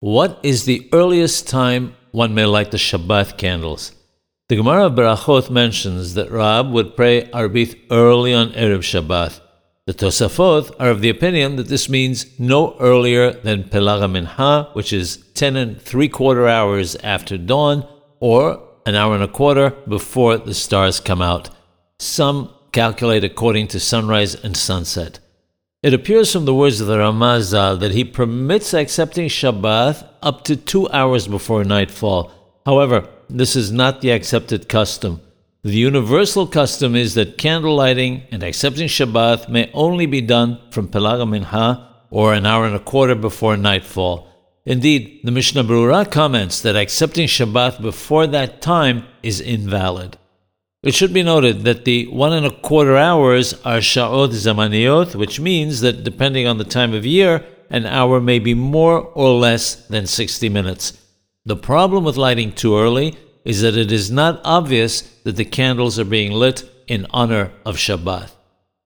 [0.00, 3.90] What is the earliest time one may light the Shabbat candles?
[4.48, 9.40] The Gemara of Berachot mentions that Rab would pray Arbith early on Erev Shabbat.
[9.86, 14.92] The Tosafot are of the opinion that this means no earlier than Pelag HaMinha, which
[14.92, 17.84] is 10 and 3 quarter hours after dawn,
[18.20, 21.50] or an hour and a quarter before the stars come out.
[21.98, 25.18] Some calculate according to sunrise and sunset.
[25.80, 30.56] It appears from the words of the Ramazal that he permits accepting Shabbat up to
[30.56, 32.32] two hours before nightfall.
[32.66, 35.20] However, this is not the accepted custom.
[35.62, 40.88] The universal custom is that candle lighting and accepting Shabbat may only be done from
[40.88, 44.26] Pelag HaMinha or an hour and a quarter before nightfall.
[44.66, 50.18] Indeed, the Mishnah Berurah comments that accepting Shabbat before that time is invalid.
[50.80, 55.40] It should be noted that the one and a quarter hours are sha'ot zamaniyot, which
[55.40, 59.74] means that depending on the time of year, an hour may be more or less
[59.88, 60.96] than 60 minutes.
[61.44, 65.98] The problem with lighting too early is that it is not obvious that the candles
[65.98, 68.30] are being lit in honor of Shabbat.